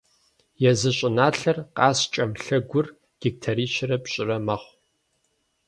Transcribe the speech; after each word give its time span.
Езы 0.71 0.91
щӏыналъэр, 0.97 1.57
«Къаскӏэм 1.75 2.31
лъэгур», 2.43 2.85
гектарищэрэ 3.21 3.97
пщӏырэ 4.03 4.37
мэхъу. 4.45 4.75